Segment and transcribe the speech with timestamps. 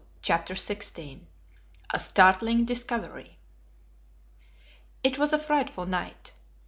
[0.23, 1.19] CHAPTER XVI
[1.93, 3.37] A STARTLING DISCOVERY
[5.03, 6.31] IT was a frightful night.